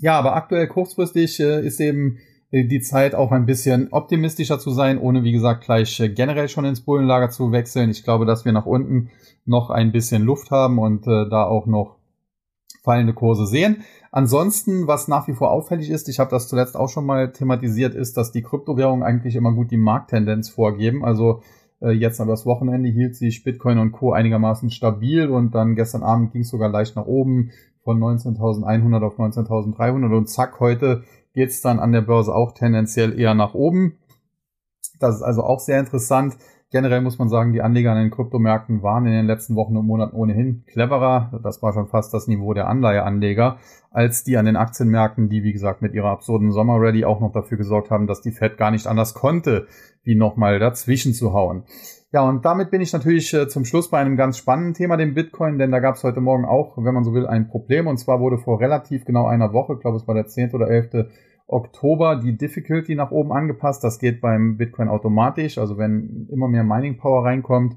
[0.00, 2.18] Ja, aber aktuell kurzfristig äh, ist eben
[2.50, 6.64] die Zeit auch ein bisschen optimistischer zu sein, ohne wie gesagt gleich äh, generell schon
[6.64, 7.90] ins Bullenlager zu wechseln.
[7.90, 9.10] Ich glaube, dass wir nach unten
[9.44, 11.96] noch ein bisschen Luft haben und äh, da auch noch
[12.82, 13.82] fallende Kurse sehen.
[14.10, 17.94] Ansonsten, was nach wie vor auffällig ist, ich habe das zuletzt auch schon mal thematisiert,
[17.94, 21.04] ist, dass die Kryptowährungen eigentlich immer gut die Markttendenz vorgeben.
[21.04, 21.42] Also
[21.82, 24.12] äh, jetzt aber das Wochenende hielt sich Bitcoin und Co.
[24.12, 27.50] einigermaßen stabil und dann gestern Abend ging es sogar leicht nach oben
[27.84, 31.04] von 19.100 auf 19.300 und zack, heute
[31.38, 33.96] geht's dann an der Börse auch tendenziell eher nach oben.
[34.98, 36.36] Das ist also auch sehr interessant.
[36.72, 39.86] Generell muss man sagen, die Anleger an den Kryptomärkten waren in den letzten Wochen und
[39.86, 41.40] Monaten ohnehin cleverer.
[41.44, 43.58] Das war schon fast das Niveau der Anleiheanleger,
[43.92, 47.56] als die an den Aktienmärkten, die wie gesagt mit ihrer absurden Sommer-Ready auch noch dafür
[47.56, 49.68] gesorgt haben, dass die Fed gar nicht anders konnte,
[50.02, 51.62] wie nochmal dazwischen zu hauen.
[52.10, 55.12] Ja, und damit bin ich natürlich äh, zum Schluss bei einem ganz spannenden Thema, dem
[55.12, 57.86] Bitcoin, denn da gab es heute Morgen auch, wenn man so will, ein Problem.
[57.86, 60.54] Und zwar wurde vor relativ genau einer Woche, ich glaube es war der 10.
[60.54, 61.06] oder 11.
[61.48, 63.82] Oktober, die Difficulty nach oben angepasst.
[63.82, 67.76] Das geht beim Bitcoin automatisch, also wenn immer mehr Mining Power reinkommt,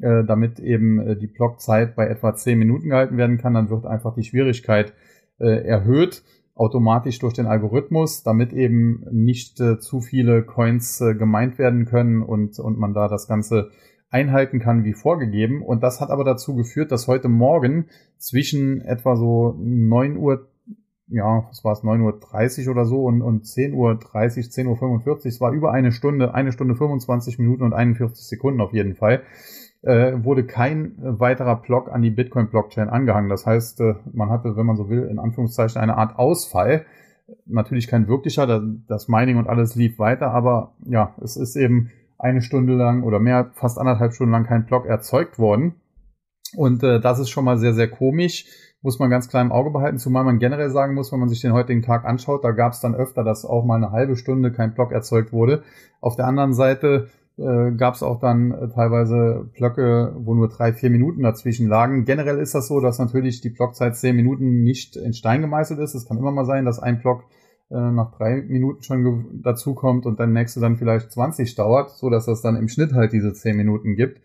[0.00, 3.84] äh, damit eben äh, die Blockzeit bei etwa 10 Minuten gehalten werden kann, dann wird
[3.84, 4.94] einfach die Schwierigkeit
[5.38, 6.22] äh, erhöht
[6.58, 12.20] automatisch durch den Algorithmus, damit eben nicht äh, zu viele Coins äh, gemeint werden können
[12.20, 13.70] und, und man da das Ganze
[14.10, 15.62] einhalten kann wie vorgegeben.
[15.62, 20.48] Und das hat aber dazu geführt, dass heute Morgen zwischen etwa so 9 Uhr,
[21.10, 25.40] ja, was war es, 9.30 Uhr oder so und, und 10.30 Uhr, 10.45 Uhr, es
[25.40, 29.22] war über eine Stunde, eine Stunde 25 Minuten und 41 Sekunden auf jeden Fall,
[29.82, 33.30] äh, wurde kein weiterer Block an die Bitcoin-Blockchain angehangen.
[33.30, 36.84] Das heißt, äh, man hatte, wenn man so will, in Anführungszeichen eine Art Ausfall.
[37.46, 42.42] Natürlich kein wirklicher, das Mining und alles lief weiter, aber ja, es ist eben eine
[42.42, 45.74] Stunde lang oder mehr, fast anderthalb Stunden lang kein Block erzeugt worden.
[46.56, 48.46] Und äh, das ist schon mal sehr, sehr komisch.
[48.80, 51.40] Muss man ganz klar im Auge behalten, zumal man generell sagen muss, wenn man sich
[51.40, 54.52] den heutigen Tag anschaut, da gab es dann öfter, dass auch mal eine halbe Stunde
[54.52, 55.62] kein Block erzeugt wurde.
[56.00, 60.72] Auf der anderen Seite äh, gab es auch dann äh, teilweise Blöcke, wo nur drei,
[60.72, 62.04] vier Minuten dazwischen lagen.
[62.04, 65.94] Generell ist das so, dass natürlich die Blockzeit zehn Minuten nicht in Stein gemeißelt ist.
[65.94, 67.24] Es kann immer mal sein, dass ein Block
[67.70, 72.26] äh, nach drei Minuten schon dazukommt und der nächste dann vielleicht 20 dauert, so dass
[72.26, 74.20] das dann im Schnitt halt diese zehn Minuten gibt.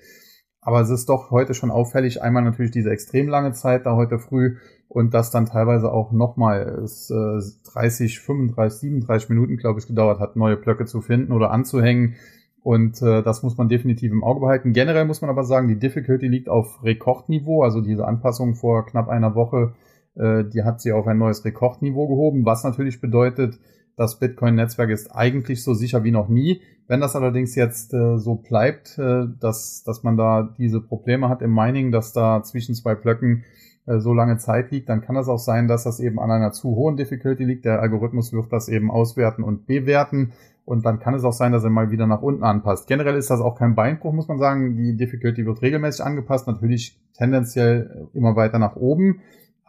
[0.65, 2.21] Aber es ist doch heute schon auffällig.
[2.21, 6.85] Einmal natürlich diese extrem lange Zeit da heute früh und das dann teilweise auch nochmal
[6.85, 7.41] äh,
[7.73, 12.15] 30, 35, 37 Minuten, glaube ich, gedauert hat, neue Blöcke zu finden oder anzuhängen.
[12.61, 14.71] Und äh, das muss man definitiv im Auge behalten.
[14.71, 17.63] Generell muss man aber sagen, die Difficulty liegt auf Rekordniveau.
[17.63, 19.73] Also diese Anpassung vor knapp einer Woche,
[20.15, 23.59] äh, die hat sie auf ein neues Rekordniveau gehoben, was natürlich bedeutet,
[23.95, 26.61] das Bitcoin-Netzwerk ist eigentlich so sicher wie noch nie.
[26.87, 31.41] Wenn das allerdings jetzt äh, so bleibt, äh, dass, dass man da diese Probleme hat
[31.41, 33.43] im Mining, dass da zwischen zwei Blöcken
[33.85, 36.51] äh, so lange Zeit liegt, dann kann das auch sein, dass das eben an einer
[36.51, 37.65] zu hohen Difficulty liegt.
[37.65, 40.33] Der Algorithmus wird das eben auswerten und bewerten.
[40.65, 42.87] Und dann kann es auch sein, dass er mal wieder nach unten anpasst.
[42.87, 44.77] Generell ist das auch kein Beinbruch, muss man sagen.
[44.77, 49.19] Die Difficulty wird regelmäßig angepasst, natürlich tendenziell immer weiter nach oben.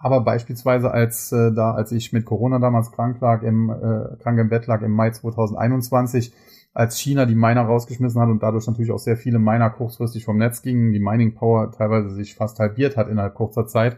[0.05, 4.39] Aber beispielsweise als äh, da, als ich mit Corona damals krank lag, im äh, krank
[4.39, 6.31] im Bett lag im Mai 2021,
[6.75, 10.37] als China die Miner rausgeschmissen hat und dadurch natürlich auch sehr viele Miner kurzfristig vom
[10.37, 13.97] Netz gingen, die Mining Power teilweise sich fast halbiert hat innerhalb kurzer Zeit.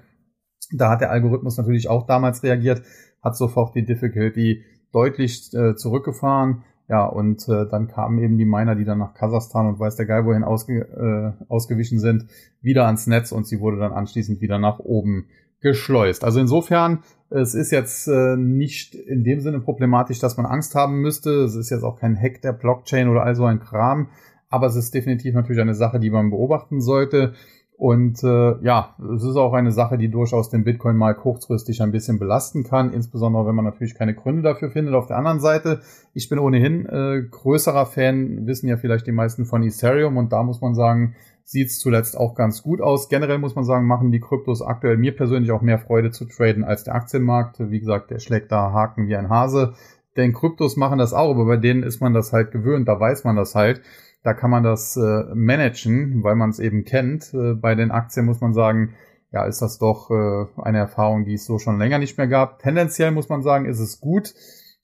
[0.71, 2.83] Da hat der Algorithmus natürlich auch damals reagiert,
[3.21, 6.63] hat sofort die Difficulty deutlich äh, zurückgefahren.
[6.89, 10.07] Ja, und äh, dann kamen eben die Miner, die dann nach Kasachstan und weiß der
[10.07, 12.27] Geil wohin ausge, äh, ausgewichen sind,
[12.61, 15.27] wieder ans Netz und sie wurde dann anschließend wieder nach oben
[15.67, 16.25] geschleust.
[16.25, 21.01] Also insofern, es ist jetzt äh, nicht in dem Sinne problematisch, dass man Angst haben
[21.01, 21.31] müsste.
[21.45, 24.09] Es ist jetzt auch kein Hack der Blockchain oder all so ein Kram,
[24.49, 27.35] aber es ist definitiv natürlich eine Sache, die man beobachten sollte.
[27.79, 31.93] Und äh, ja, es ist auch eine Sache, die durchaus den Bitcoin mal kurzfristig ein
[31.93, 34.95] bisschen belasten kann, insbesondere wenn man natürlich keine Gründe dafür findet.
[34.95, 35.81] Auf der anderen Seite,
[36.15, 40.43] ich bin ohnehin äh, größerer Fan, wissen ja vielleicht die meisten von Ethereum und da
[40.43, 43.09] muss man sagen, sieht es zuletzt auch ganz gut aus.
[43.09, 46.65] Generell muss man sagen, machen die Kryptos aktuell mir persönlich auch mehr Freude zu traden
[46.65, 47.71] als der Aktienmarkt.
[47.71, 49.75] Wie gesagt, der schlägt da Haken wie ein Hase.
[50.17, 53.23] Denn Kryptos machen das auch, aber bei denen ist man das halt gewöhnt, da weiß
[53.23, 53.81] man das halt.
[54.25, 57.33] Da kann man das äh, managen, weil man es eben kennt.
[57.33, 58.95] Äh, bei den Aktien muss man sagen,
[59.31, 62.59] ja, ist das doch äh, eine Erfahrung, die es so schon länger nicht mehr gab.
[62.59, 64.35] Tendenziell muss man sagen, ist es gut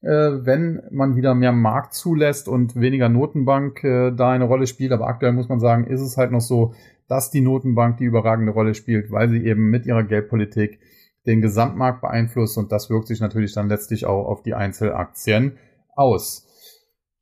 [0.05, 4.91] wenn man wieder mehr Markt zulässt und weniger Notenbank äh, da eine Rolle spielt.
[4.93, 6.75] Aber aktuell muss man sagen, ist es halt noch so,
[7.09, 10.81] dass die Notenbank die überragende Rolle spielt, weil sie eben mit ihrer Geldpolitik
[11.27, 15.57] den Gesamtmarkt beeinflusst und das wirkt sich natürlich dann letztlich auch auf die Einzelaktien
[15.95, 16.49] aus.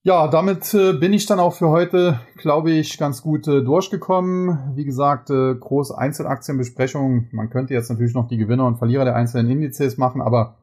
[0.03, 4.73] Ja, damit äh, bin ich dann auch für heute, glaube ich, ganz gut äh, durchgekommen.
[4.75, 7.29] Wie gesagt, äh, große Einzelaktienbesprechung.
[7.33, 10.57] Man könnte jetzt natürlich noch die Gewinner und Verlierer der einzelnen Indizes machen, aber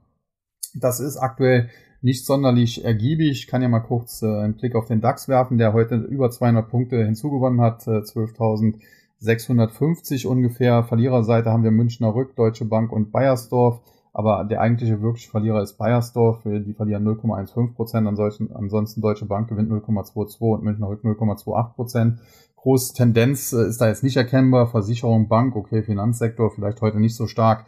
[0.73, 1.69] das ist aktuell
[2.01, 3.47] nicht sonderlich ergiebig.
[3.47, 6.69] Kann ja mal kurz äh, einen Blick auf den DAX werfen, der heute über 200
[6.69, 10.83] Punkte hinzugewonnen hat, äh, 12.650 ungefähr.
[10.83, 13.81] Verliererseite haben wir Münchner Rück, Deutsche Bank und Bayersdorf.
[14.13, 16.41] Aber der eigentliche wirkliche Verlierer ist Bayersdorf.
[16.43, 18.07] Die verlieren 0,15 Prozent.
[18.07, 22.19] Ansonsten Deutsche Bank gewinnt 0,22 und Münchner Rück 0,28 Prozent.
[22.57, 24.67] Große Tendenz äh, ist da jetzt nicht erkennbar.
[24.67, 27.65] Versicherung, Bank, okay, Finanzsektor vielleicht heute nicht so stark.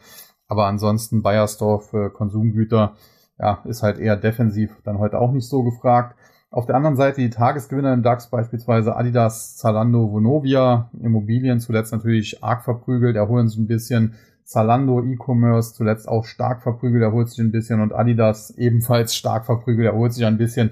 [0.47, 2.95] Aber ansonsten Bayersdorf, äh, Konsumgüter,
[3.39, 6.15] ja, ist halt eher defensiv dann heute auch nicht so gefragt.
[6.51, 12.43] Auf der anderen Seite die Tagesgewinner im DAX beispielsweise Adidas, Zalando, Vonovia, Immobilien zuletzt natürlich
[12.43, 14.15] arg verprügelt, erholen sich ein bisschen.
[14.43, 19.87] Zalando, E-Commerce zuletzt auch stark verprügelt, erholt sich ein bisschen und Adidas ebenfalls stark verprügelt,
[19.87, 20.71] erholt sich ein bisschen.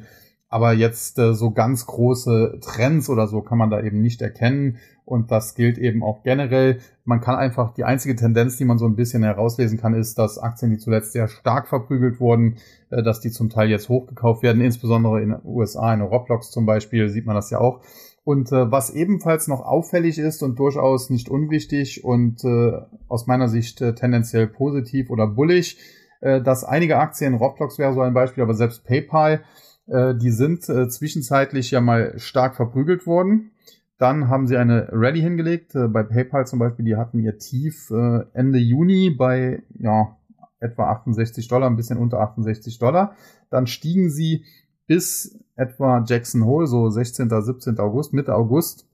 [0.50, 4.78] Aber jetzt äh, so ganz große Trends oder so kann man da eben nicht erkennen.
[5.04, 6.80] Und das gilt eben auch generell.
[7.06, 10.38] Man kann einfach, die einzige Tendenz, die man so ein bisschen herauslesen kann, ist, dass
[10.38, 12.58] Aktien, die zuletzt sehr stark verprügelt wurden,
[12.90, 14.62] äh, dass die zum Teil jetzt hochgekauft werden.
[14.62, 17.82] Insbesondere in den USA, in Roblox zum Beispiel, sieht man das ja auch.
[18.24, 22.74] Und äh, was ebenfalls noch auffällig ist und durchaus nicht unwichtig und äh,
[23.08, 25.78] aus meiner Sicht äh, tendenziell positiv oder bullig,
[26.20, 29.44] äh, dass einige Aktien, Roblox wäre so ein Beispiel, aber selbst PayPal,
[29.88, 33.52] äh, die sind äh, zwischenzeitlich ja mal stark verprügelt worden.
[33.98, 35.76] Dann haben sie eine Rallye hingelegt.
[35.76, 40.18] Äh, bei PayPal zum Beispiel, die hatten ihr Tief äh, Ende Juni bei ja,
[40.60, 43.16] etwa 68 Dollar, ein bisschen unter 68 Dollar.
[43.50, 44.46] Dann stiegen sie
[44.88, 47.30] bis etwa Jackson Hole, so 16.
[47.30, 47.80] 17.
[47.80, 48.88] August, Mitte August,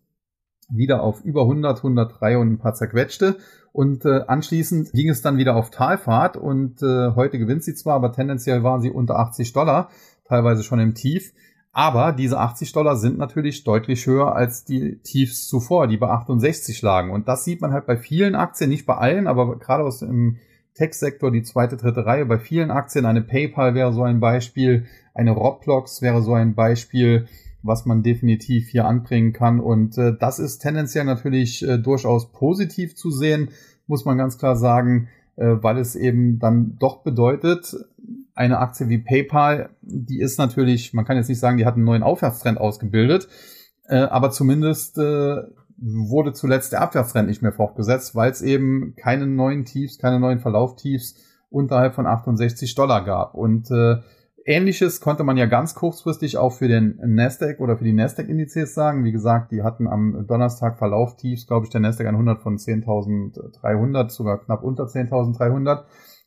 [0.69, 3.37] wieder auf über 100, 103 und ein paar zerquetschte.
[3.71, 7.95] Und äh, anschließend ging es dann wieder auf Talfahrt und äh, heute gewinnt sie zwar,
[7.95, 9.89] aber tendenziell waren sie unter 80 Dollar
[10.33, 11.33] teilweise schon im Tief.
[11.71, 16.81] Aber diese 80 Dollar sind natürlich deutlich höher als die Tiefs zuvor, die bei 68
[16.81, 17.11] lagen.
[17.11, 20.37] Und das sieht man halt bei vielen Aktien, nicht bei allen, aber gerade aus dem
[20.75, 22.25] Tech-Sektor die zweite, dritte Reihe.
[22.25, 27.27] Bei vielen Aktien, eine PayPal wäre so ein Beispiel, eine Roblox wäre so ein Beispiel,
[27.63, 29.59] was man definitiv hier anbringen kann.
[29.59, 33.49] Und äh, das ist tendenziell natürlich äh, durchaus positiv zu sehen,
[33.87, 37.75] muss man ganz klar sagen, äh, weil es eben dann doch bedeutet,
[38.35, 41.83] eine Aktie wie PayPal, die ist natürlich, man kann jetzt nicht sagen, die hat einen
[41.83, 43.27] neuen Aufwärtstrend ausgebildet,
[43.87, 45.41] äh, aber zumindest äh,
[45.77, 50.39] wurde zuletzt der Abwärtstrend nicht mehr fortgesetzt, weil es eben keine neuen Tiefs, keine neuen
[50.39, 51.15] Verlauftiefs
[51.49, 53.35] unterhalb von 68 Dollar gab.
[53.35, 53.97] Und äh,
[54.45, 59.05] Ähnliches konnte man ja ganz kurzfristig auch für den Nasdaq oder für die Nasdaq-Indizes sagen.
[59.05, 64.39] Wie gesagt, die hatten am Donnerstag Verlauftiefs, glaube ich, der Nasdaq 100 von 10.300, sogar
[64.39, 65.83] knapp unter 10.300.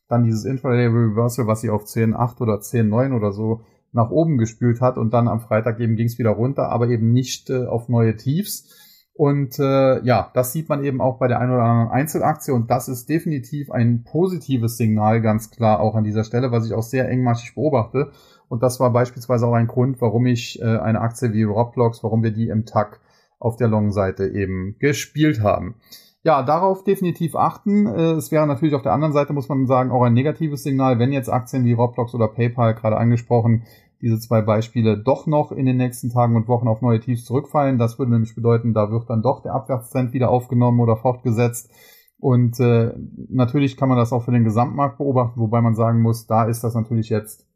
[0.07, 4.81] Dann dieses Intraday Reversal, was sie auf 10.8 oder 10.9 oder so nach oben gespült
[4.81, 7.89] hat und dann am Freitag eben ging es wieder runter, aber eben nicht äh, auf
[7.89, 8.83] neue Tiefs.
[9.13, 12.69] Und äh, ja, das sieht man eben auch bei der einen oder anderen Einzelaktie und
[12.69, 16.83] das ist definitiv ein positives Signal, ganz klar auch an dieser Stelle, was ich auch
[16.83, 18.11] sehr engmaschig beobachte.
[18.47, 22.21] Und das war beispielsweise auch ein Grund, warum ich äh, eine Aktie wie Roblox, warum
[22.21, 22.99] wir die im TAC
[23.39, 25.75] auf der Long-Seite eben gespielt haben.
[26.27, 27.87] Ja, darauf definitiv achten.
[27.87, 30.99] Äh, es wäre natürlich auf der anderen Seite, muss man sagen, auch ein negatives Signal,
[30.99, 33.63] wenn jetzt Aktien wie Roblox oder PayPal, gerade angesprochen,
[34.01, 37.77] diese zwei Beispiele doch noch in den nächsten Tagen und Wochen auf neue Tiefs zurückfallen.
[37.77, 41.71] Das würde nämlich bedeuten, da wird dann doch der Abwärtstrend wieder aufgenommen oder fortgesetzt.
[42.19, 42.91] Und äh,
[43.29, 46.61] natürlich kann man das auch für den Gesamtmarkt beobachten, wobei man sagen muss, da ist
[46.61, 47.47] das natürlich jetzt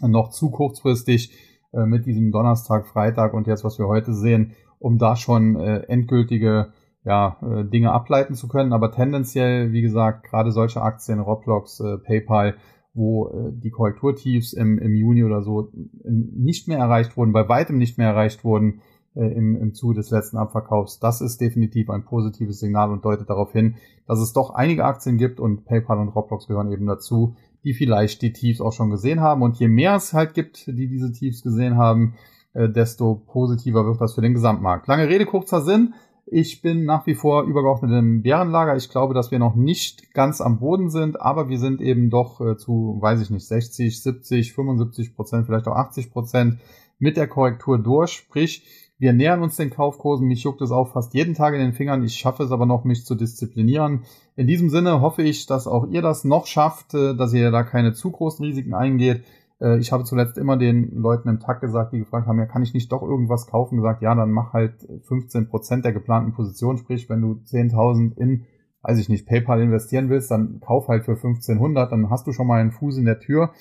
[0.00, 1.36] noch zu kurzfristig
[1.74, 5.80] äh, mit diesem Donnerstag, Freitag und jetzt, was wir heute sehen, um da schon äh,
[5.88, 6.72] endgültige
[7.08, 8.74] ja, äh, Dinge ableiten zu können.
[8.74, 12.56] Aber tendenziell, wie gesagt, gerade solche Aktien, Roblox, äh, PayPal,
[12.92, 15.72] wo äh, die Korrekturtiefs im, im Juni oder so
[16.04, 18.82] nicht mehr erreicht wurden, bei weitem nicht mehr erreicht wurden
[19.14, 20.98] äh, im, im Zuge des letzten Abverkaufs.
[20.98, 25.16] Das ist definitiv ein positives Signal und deutet darauf hin, dass es doch einige Aktien
[25.16, 29.20] gibt und PayPal und Roblox gehören eben dazu, die vielleicht die Tiefs auch schon gesehen
[29.20, 29.40] haben.
[29.40, 32.16] Und je mehr es halt gibt, die diese Tiefs gesehen haben,
[32.52, 34.88] äh, desto positiver wird das für den Gesamtmarkt.
[34.88, 35.94] Lange Rede, kurzer Sinn.
[36.30, 38.76] Ich bin nach wie vor übergeordnet im Bärenlager.
[38.76, 42.40] Ich glaube, dass wir noch nicht ganz am Boden sind, aber wir sind eben doch
[42.40, 46.58] äh, zu, weiß ich nicht, 60, 70, 75 Prozent, vielleicht auch 80 Prozent
[46.98, 48.12] mit der Korrektur durch.
[48.12, 48.64] Sprich,
[48.98, 50.26] wir nähern uns den Kaufkursen.
[50.26, 52.02] Mich juckt es auch fast jeden Tag in den Fingern.
[52.02, 54.04] Ich schaffe es aber noch, mich zu disziplinieren.
[54.36, 57.62] In diesem Sinne hoffe ich, dass auch ihr das noch schafft, äh, dass ihr da
[57.62, 59.22] keine zu großen Risiken eingeht.
[59.60, 62.62] Äh, ich habe zuletzt immer den Leuten im Tag gesagt, die gefragt haben, ja, kann
[62.62, 63.76] ich nicht doch irgendwas kaufen?
[63.76, 66.78] Gesagt, ja, dann mach halt 15 Prozent der geplanten Position.
[66.78, 68.44] Sprich, wenn du 10.000 in,
[68.82, 72.46] weiß ich nicht, PayPal investieren willst, dann kauf halt für 1500, dann hast du schon
[72.46, 73.52] mal einen Fuß in der Tür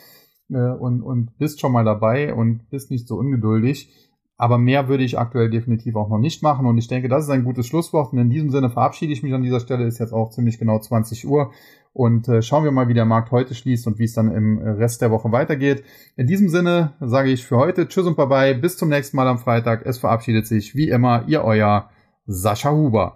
[0.49, 3.93] äh, und, und bist schon mal dabei und bist nicht so ungeduldig.
[4.37, 6.67] Aber mehr würde ich aktuell definitiv auch noch nicht machen.
[6.67, 8.13] Und ich denke, das ist ein gutes Schlusswort.
[8.13, 9.85] Und in diesem Sinne verabschiede ich mich an dieser Stelle.
[9.85, 11.51] Ist jetzt auch ziemlich genau 20 Uhr.
[11.91, 14.59] Und äh, schauen wir mal, wie der Markt heute schließt und wie es dann im
[14.59, 15.83] Rest der Woche weitergeht.
[16.15, 18.53] In diesem Sinne sage ich für heute Tschüss und Bye-bye.
[18.53, 19.85] Bis zum nächsten Mal am Freitag.
[19.85, 21.89] Es verabschiedet sich wie immer Ihr euer
[22.27, 23.05] Sascha Huber.